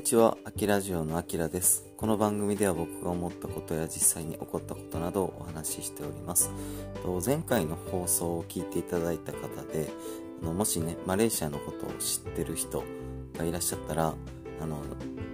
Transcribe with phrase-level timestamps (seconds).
[0.00, 1.84] にちは、あきラジオのあきらです。
[1.98, 6.50] この番組では僕が思ったことや実際に起こったことなどをお話ししております。
[7.22, 9.90] 前回の放送を聞いていただいた方で、
[10.40, 12.82] あのもしね、マレーシアのことを知ってる人
[13.36, 14.14] がいらっしゃったら、
[14.62, 14.78] あの、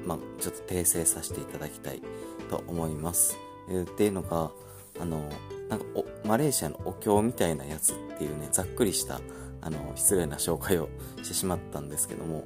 [0.05, 2.03] まあ、ちょっと訂正させていただきたい
[2.51, 3.39] と思います。
[3.69, 4.51] えー、っていうのが、
[4.99, 5.31] あの、
[5.69, 5.85] なんか
[6.25, 9.21] マレーシアのお経みたいなやつっていうね、ざっくりした、
[9.61, 10.89] あの、失礼な紹介を
[11.23, 12.45] してしまったんですけども、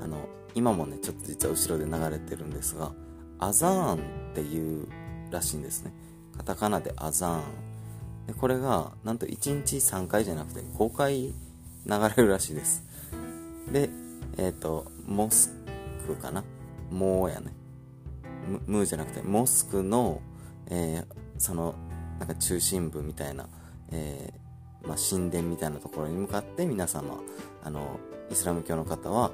[0.00, 2.92] あの、今もね、ちょっと実は後ろで流れてるんですが、
[3.38, 3.98] アザーン
[4.32, 4.86] っていう
[5.30, 5.92] らしいんですね。
[6.36, 7.42] カタカナでアザーン。
[8.26, 11.34] でこれが、なんと1日3回じゃなくて5回流
[11.86, 12.84] れるらしいです。
[13.72, 13.90] で、
[14.36, 15.54] えっ、ー、と、モス
[16.06, 16.44] クかな？
[16.90, 17.52] モーやね。
[18.66, 20.20] ムーじゃなくて、モスクの、
[20.68, 21.74] えー、その、
[22.18, 23.48] なんか中心部みたいな、
[23.90, 27.20] えー、まあ、神殿みたいなところに向かって皆様、
[27.62, 27.98] あの、
[28.30, 29.30] イスラム教の方は、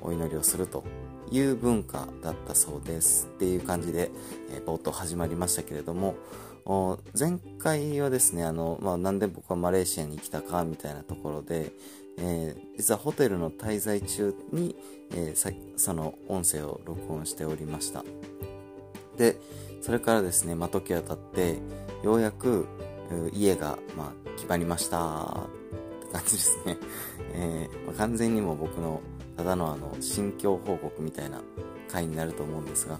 [0.00, 0.84] お祈りをすると
[1.30, 4.10] いう文化だったそうですっていう感じで、
[4.50, 6.16] えー、冒頭始まりましたけれども
[7.18, 11.70] 前回はですねあの、まあ、なんで僕はマレーシアに来たかみたいなところで、
[12.18, 14.74] えー、実はホテルの滞在中に、
[15.12, 18.04] えー、その音声を録音しておりました。
[19.16, 19.36] で
[19.80, 21.58] それからですね、まあ、時は経って
[22.02, 22.66] ようやく
[23.32, 26.76] 家が、まあ、決まりましたって感じですね、
[27.34, 29.00] えーまあ、完全にも僕の
[29.36, 31.42] ただのあの、心境報告みたいな
[31.88, 32.98] 回になると思うんですが、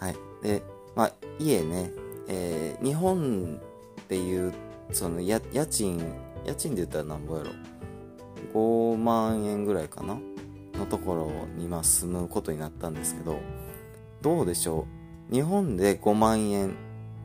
[0.00, 0.16] はい。
[0.42, 0.62] で、
[0.94, 1.92] まあ、家ね、
[2.28, 3.60] えー、日本
[4.00, 4.52] っていう、
[4.92, 5.98] その家、家賃、
[6.44, 7.50] 家賃で言ったらなんぼやろ
[8.54, 10.18] ？5万円ぐらいかな？
[10.78, 13.38] のところにまあ住むことになったんですけど、
[14.20, 14.86] どうでしょ
[15.30, 15.34] う？
[15.34, 16.72] 日本で5万円っ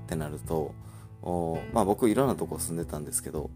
[0.08, 0.74] てなると、
[1.74, 3.50] まあ僕いろんなとこ住んでたんですけど、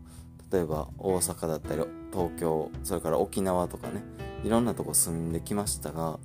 [0.51, 4.03] 例えば大阪だったり東京、それから沖縄とかね、
[4.45, 6.19] いろんなとこ住んできましたが、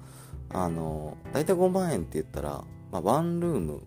[0.50, 3.82] あの、大体5万円って言ったら、まあ、ワンルーム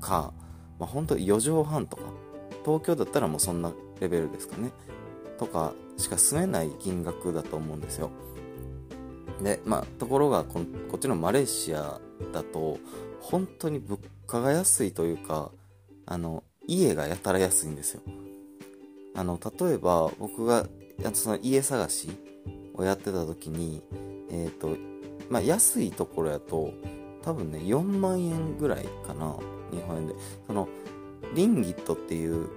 [0.00, 0.32] か、
[0.80, 2.02] まあ、本当4畳半とか、
[2.64, 4.72] 東京だったらもうそんなレベルですかね。
[5.38, 8.10] とかしか住めない金額だと思うんですよ。
[9.40, 10.60] で、まあ、ところがこ、
[10.90, 12.00] こっちのマレーシア
[12.32, 12.78] だと、
[13.20, 15.52] 本当に物価が安いというか、
[16.06, 18.00] あの、家がやたら安いんですよ。
[19.14, 20.66] あの、例えば僕が
[21.12, 22.08] その家探し
[22.76, 23.82] をやってた時に、
[24.30, 24.76] えっ、ー、と、
[25.30, 26.72] まあ、安いところやと、
[27.22, 29.36] 多分ね、4万円ぐらいかな、
[29.72, 30.14] 日本円で。
[30.46, 30.68] その、
[31.34, 32.48] リンギットっていう、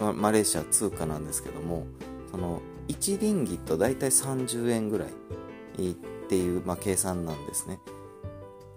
[0.00, 1.86] まマレーシア通貨なんですけども、
[2.30, 5.94] その、1リンギット大体30円ぐらいっ
[6.28, 7.78] ていう、まあ、計算なんですね。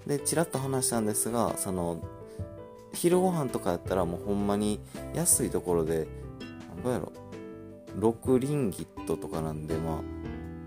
[0.05, 2.03] で、ちらっと話したんですが、その、
[2.93, 4.79] 昼ご飯とかやったらもうほんまに
[5.13, 6.07] 安いところで、
[6.83, 7.11] どうやろ、
[7.99, 10.14] 6リンギットとかなんで、まあ、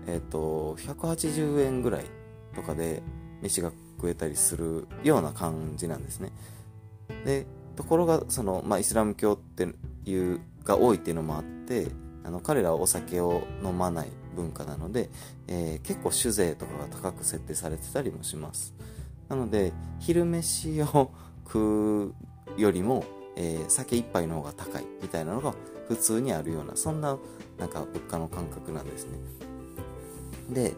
[0.09, 2.05] えっ、ー、と、180円ぐらい
[2.55, 3.03] とかで
[3.41, 6.31] 飯が食えたりするような感じなんですね。
[7.25, 9.67] で、ところが、その、まあ、イスラム教って
[10.05, 11.87] いう、が多いっていうのもあって、
[12.23, 15.09] あの、彼らはお酒を飲まない文化なので、
[15.47, 18.73] えー、結構酒税とかが高く設定されてたりもします。
[19.27, 21.11] なので、昼飯を
[21.45, 22.13] 食
[22.57, 23.03] うよりも、
[23.35, 25.53] えー、酒一杯の方が高いみたいなのが
[25.87, 27.17] 普通にあるような、そんな
[27.57, 29.17] なんか物価の感覚なんですね。
[30.49, 30.73] で、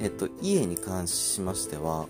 [0.00, 2.06] えっと、家に関しましては、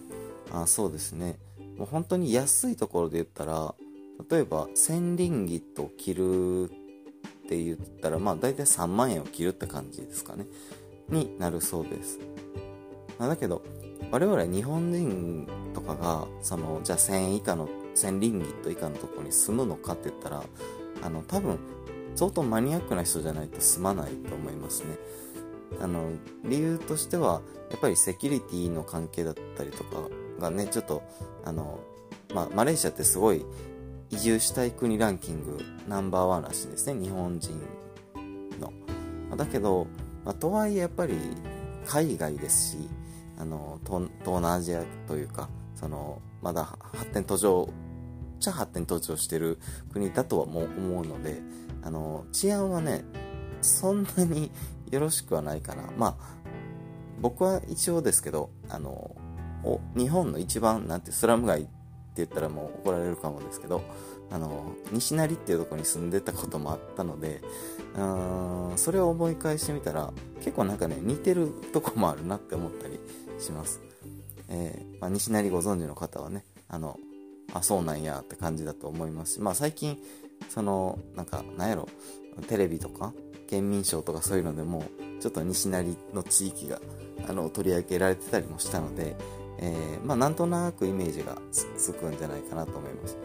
[0.53, 1.39] あそうですね、
[1.77, 3.75] もう本当に安いところで言ったら、
[4.31, 10.47] 例えば1000リンギットを切るって言ったら、まあ大体3万円を切るって感じですかね。
[11.09, 12.19] になるそうです。
[13.19, 13.63] まあ、だけど、
[14.11, 20.43] 我々日本人とかが、その、じゃあ1000以下の、1000リンギット以下のところに住むのかって言ったら、
[21.03, 21.59] あの、多分、
[22.15, 24.97] 相当マニアックな人じゃないと住まないと思いますね。
[25.81, 26.11] あの、
[26.45, 30.09] 理由としては、やっぱりセキュリティの関係だったりとか
[30.41, 31.03] がね、ちょっと、
[31.45, 31.81] あの、
[32.35, 33.45] まあ、マレーシアってすごい
[34.11, 37.61] 移住したい国ランキングナンバーワンらしいですね、日本人
[38.61, 38.73] の。
[39.37, 39.87] だけど、
[40.25, 41.15] まあ、とはいえやっぱり
[41.87, 42.89] 海外ですし、
[43.39, 47.69] あの、東南アジアというか、その、まだ発展途上、
[48.41, 49.59] ちゃ発展途上してる
[49.93, 51.41] 国だとはもう思うので、
[51.83, 53.05] あの、治安はね、
[53.61, 54.51] そんなに
[54.91, 55.85] よろしくはないかな。
[55.97, 56.37] まあ、
[57.21, 59.15] 僕は一応ですけど、あの、
[59.97, 61.71] 日本の一番、なんて、スラム街って
[62.17, 63.83] 言ったらもう怒られるかもですけど、
[64.31, 67.43] あの、西成っていうとこに住んでたこともあったので、
[67.95, 72.99] うーん、それを思い返してみたら、結構なんかね、似てるとこもあるなって思ったり
[73.39, 73.81] します。
[74.49, 76.99] えー、まあ、西成ご存知の方はね、あの、
[77.53, 79.99] あ、そうなんやって感じだと思いますし、まあ最近、
[80.49, 81.89] その、なんか、なんやろ、
[82.49, 83.13] テレビとか、
[83.47, 84.85] 県民賞とかそういうのでも
[85.21, 86.81] ちょっと西成の地域が
[87.29, 89.17] あの取り上げられてたりもしたので、
[89.59, 93.17] えー、まあ、なんとなくイメージがつくんじゃないかなと思います。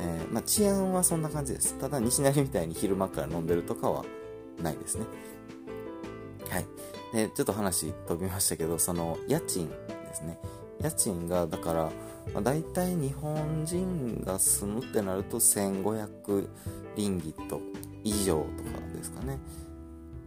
[0.00, 1.78] えー、まあ、治安はそんな感じです。
[1.78, 4.04] ただ、西成みたいに昼間から飲んでるとかは
[4.60, 5.06] ないですね。
[6.48, 6.66] はい。
[7.12, 10.38] で、ちょっと話飛びましたけど、その、家賃ですね。
[10.80, 11.90] 家賃が、だから、
[12.34, 16.48] まあ、大体日本人が住むってなると1500
[16.96, 17.60] リンギット
[18.04, 19.38] 以上とかですかね。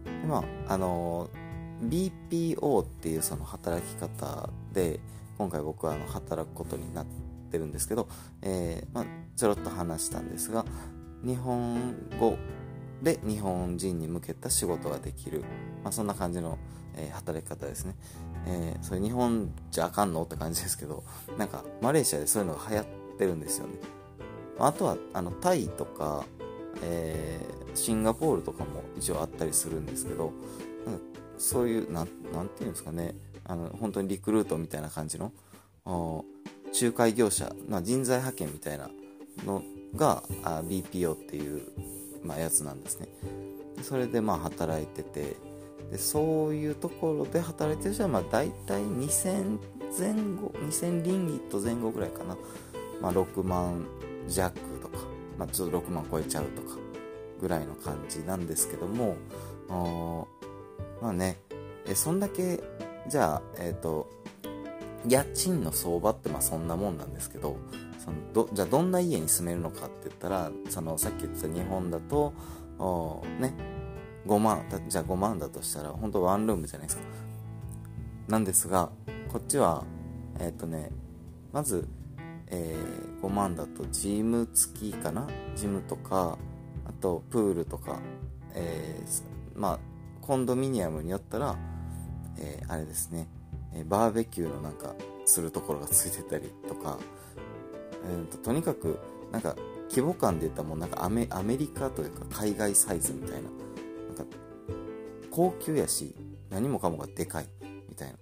[0.04, 1.28] でまあ、あの
[1.82, 5.00] BPO っていうその働き方で、
[5.38, 7.06] 今回僕はあの働くことになっ
[7.50, 8.08] てるんですけど、
[8.42, 10.64] えー、まあ、ちょろっと話したんですが、
[11.24, 12.36] 日本語
[13.02, 15.40] で日本人に向けた仕事ができる、
[15.82, 16.58] まあ、そんな感じの、
[16.94, 17.94] えー、働き方ですね。
[18.46, 21.02] えー、それ日本じゃあかんのって感じですけど、
[21.36, 22.86] なんかマレーシアでそういうのが流行っ
[23.18, 23.74] てるんですよね。
[24.58, 26.24] あとはあのタイとか、
[26.82, 30.32] えー、シンガポールとかも一応あったりするんですけど、
[30.84, 31.00] なんか
[31.38, 33.14] そういう、なん、なんていうんですかね、
[33.44, 35.32] あの、本当にリクルートみたいな感じの、
[35.84, 38.90] 仲介業者、まあ、人材派遣みたいな
[39.44, 39.62] の
[39.94, 41.62] があ BPO っていう、
[42.24, 43.08] まあ、やつなんですね。
[43.82, 45.36] それでまあ働いてて、
[45.90, 49.58] でそういうところで働いてる人はまあ大体2000
[49.98, 52.36] 前後、2000リンギット前後ぐらいかな。
[53.00, 53.86] まあ、6万
[54.26, 54.98] 弱とか、
[55.38, 56.76] まあ、ちょっと6万超えちゃうとか
[57.40, 59.16] ぐらいの感じなんですけども、
[61.00, 61.38] まあね、
[61.86, 62.62] えそんだけ
[63.08, 64.08] じゃあ、えっ、ー、と、
[65.06, 67.56] 家賃の相場ってまあそんなもんなんですけど、
[68.04, 72.32] そのどじゃあどんな家に住めるのかって言ったら、そのさっき言ってた日本だと、
[73.38, 73.54] ね、
[74.26, 77.02] 5万、じゃあ5万だとしたら、本当ワンルームじゃないですか。
[78.28, 78.90] なんですが、
[79.32, 79.84] こっちは、
[80.40, 80.90] えっ、ー、とね、
[81.52, 81.86] まず、
[82.48, 85.26] えー、5万だとジム付きかな？
[85.54, 86.38] ジムとか、
[86.84, 87.98] あとプールとか、
[88.54, 89.78] えー、まあ、
[90.20, 91.56] コンドミニアムによったら、
[92.38, 93.28] えー、あれですね、
[93.74, 94.94] え、バーベキューのなんか
[95.24, 96.98] するところがついてたりとか、
[98.04, 98.98] えーと、とにかく
[99.32, 99.56] なんか
[99.90, 103.42] 規模感で言ったらもうなんかアメアメリカというか海外サイズみたいな。
[103.42, 104.24] なんか
[105.30, 106.14] 高級やし
[106.48, 107.46] 何もかもがでかい
[107.88, 108.14] みたいな。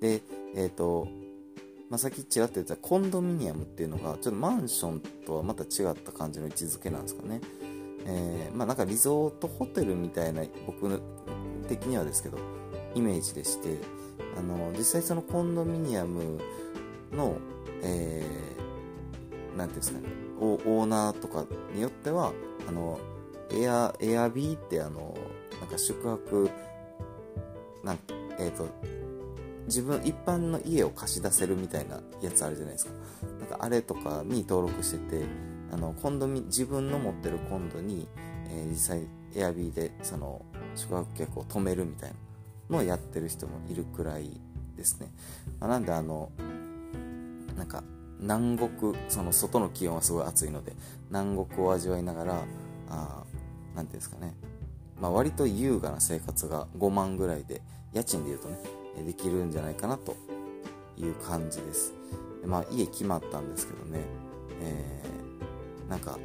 [0.00, 0.22] で
[0.54, 1.08] えっ、ー、と
[1.90, 7.40] まあ、さっきちらっと言ったコンドミニアムっていうのがちょっとマンションとはまた違った感じの位置づけなんですかね。
[8.06, 11.00] えー、まあなんかリゾートホテルみたいな僕
[11.68, 12.38] 的にはですけど
[12.94, 13.78] イメージでして
[14.36, 16.38] あの実際そのコンドミニアム
[17.12, 17.36] の、
[17.82, 20.08] えー、なんていうんですかね
[20.40, 22.32] オーナーとかによっては
[22.68, 22.98] あの
[23.50, 25.16] エアエアビーってあの
[25.60, 26.50] なんか宿泊
[27.82, 27.98] なん
[28.38, 28.68] えっ、ー、と
[29.66, 32.92] 自分一般の家を貸し出せるみたいなやつあるじゃないですか。
[33.40, 35.24] なんかあれとかに登録してて
[35.72, 38.06] あのコンドミ自分の持ってるコンドに、
[38.48, 40.42] えー、実際エアビーでその
[40.76, 42.16] 宿泊客を止めるみたいな
[42.70, 44.40] のをやってる人もいるくらい
[44.76, 45.08] ですね、
[45.60, 46.30] まあ、なんであの
[47.56, 47.82] なんか
[48.20, 50.72] 南国その外の気温はすごい暑いので
[51.10, 52.42] 南国を味わいながら
[52.88, 53.24] あ
[53.74, 54.34] なんていうんですかね、
[55.00, 57.62] まあ、割と優雅な生活が5万ぐらいで
[57.92, 58.56] 家賃でいうとね
[59.02, 60.16] できるんじゃないかなと
[60.96, 61.92] いう感じです。
[62.40, 64.00] でまあ家決まったんですけどね、
[64.60, 66.18] えー、なんか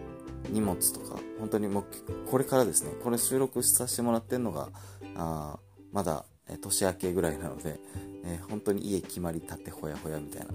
[0.49, 1.85] 荷物とか本当にもう
[2.29, 2.91] これからですね。
[3.03, 4.69] これ収録させてもらってるのが
[5.15, 5.59] あ
[5.91, 6.25] まだ
[6.61, 7.79] 年明けぐらいなので、
[8.25, 10.47] えー、本当に家決まりたてほやほやみたいな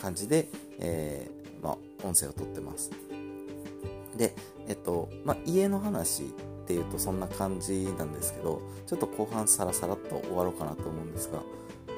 [0.00, 2.90] 感じで、えー、まあ、音声をとってます。
[4.16, 4.34] で
[4.66, 6.32] えっとまあ家の話
[6.66, 11.40] っていうとそんな感じなんですけどちょっと後半サラサラっと終わろうかなと思うんですが、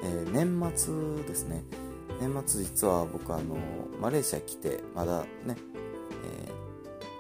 [0.03, 1.65] えー、年末ですね。
[2.21, 3.57] 年末実は僕あの
[4.01, 5.57] マレーシア来てまだね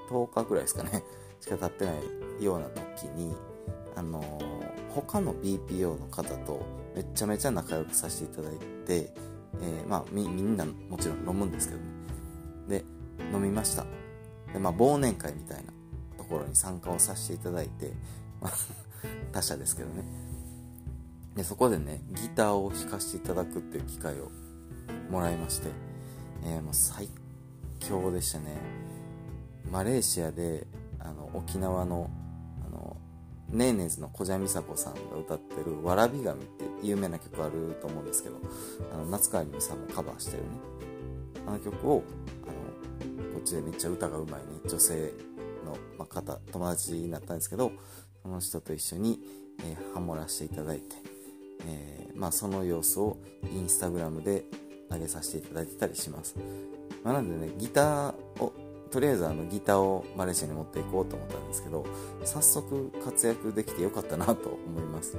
[0.08, 1.02] 10日ぐらいですかね。
[1.40, 1.92] しか経ってな
[2.40, 3.34] いような時に
[3.94, 6.60] あのー、他の BPO の方と
[6.94, 9.12] めちゃめちゃ仲良くさせていただいて、
[9.60, 11.86] えー、まあみんなもちろん飲むんですけどね。
[12.68, 12.84] で
[13.32, 13.86] 飲みました。
[14.52, 15.72] でまあ忘年会みたいな
[16.36, 17.92] ろに参加をさせていただいて、
[18.40, 18.52] まあ、
[19.32, 20.04] 他社ですけどね。
[21.34, 24.30] でそこでねギターを弾かせていただくっていう機会を
[25.10, 25.68] もらいまして、
[26.44, 27.08] えー、もう最
[27.80, 28.56] 強でしたね。
[29.70, 30.66] マレーシアで
[30.98, 32.10] あの沖縄の
[32.66, 32.96] あの
[33.50, 38.36] ネーネーズの小蛇美佐子さんが歌ってる「わらび神」って有名な曲あると思うんですけど
[38.92, 40.48] あの夏川りみさんもカバーしてるね。
[41.46, 42.02] あの曲を
[42.42, 42.46] あ
[43.22, 45.12] のこっちでめっちゃ歌がうまいね女性
[45.68, 47.72] の、まあ、方友達になったんですけど
[48.22, 49.20] その人と一緒に、
[49.60, 50.96] えー、ハモらせていただいて、
[51.66, 53.18] えー、まあ、その様子を
[53.52, 54.44] インスタグラムで
[54.90, 56.36] 上げさせていただいてたりします、
[57.04, 58.52] まあ、なんでねギターを
[58.90, 61.84] とりあえずあのギターをマレーシアに持っていこうと思ったんですけど
[62.24, 65.16] 早速活躍できてよかったなと思います、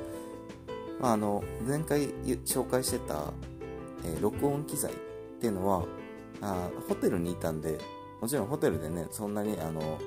[1.00, 2.10] まあ、あの前回
[2.46, 3.32] 紹介してた
[4.04, 4.96] えー、録音機材っ
[5.40, 5.86] ていうのは
[6.42, 7.78] あホテルにいたんで
[8.22, 10.00] もちろんホテルでねそんなにあの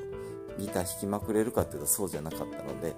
[0.58, 2.94] ギター弾きまくれるかっていうとそうじゃなかったので、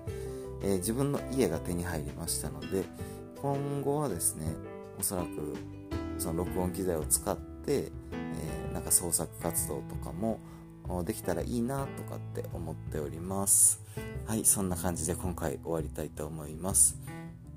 [0.63, 2.85] えー、自分の家が手に入りましたので
[3.41, 4.47] 今後はですね
[4.99, 5.29] おそらく
[6.19, 10.39] その録音機材を使って、えー、なんか創作活動とかも
[11.05, 13.83] できたらいいなとかって思っております。
[14.27, 16.97] はいそんな感じで今回終わりたいと思います、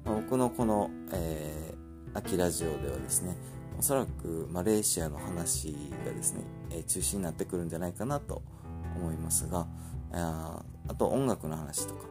[0.03, 3.35] 僕のこの、えー、秋ラジオではですね
[3.79, 5.75] おそらくマレーシアの話
[6.05, 8.56] がですね、えー、中心になってくるんじゃないかなと思います
[8.97, 9.67] 思いますが
[10.11, 12.01] ああと音楽の話とか、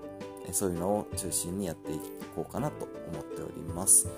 [0.53, 2.01] そういうのを中心にやってい
[2.35, 4.09] こうかなと思っております。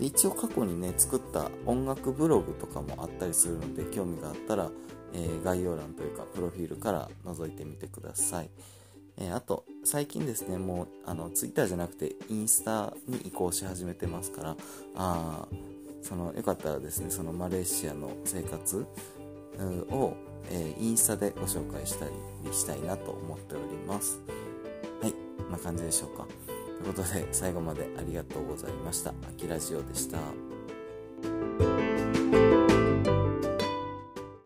[0.00, 4.70] 一応過去にね作った音楽ブログとかもあったりするので興味があったら、
[5.12, 8.50] えー、概要欄というかプロフィールから覗いてみてください、
[9.18, 14.56] えー、あと最近ですねもうあの Twitter じゃなくてインスタに移行し始めてますから
[14.96, 15.46] あ
[16.02, 18.86] そのよかったらですねそのマレーシアの生活
[19.90, 20.16] を、
[20.50, 22.12] えー、インスタでご紹介したり
[22.52, 24.20] したいなと思っております
[25.00, 26.26] はいこんな感じでしょうか
[26.82, 29.10] ということで最後までありがとうございました。
[29.10, 30.18] あきラジオでした。